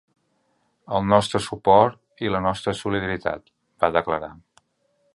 El 0.99 1.05
nostre 1.09 1.41
suport 1.49 2.25
i 2.27 2.33
la 2.37 2.43
nostra 2.47 2.75
solidaritat, 2.83 3.57
va 3.85 3.95
declarar. 4.01 4.35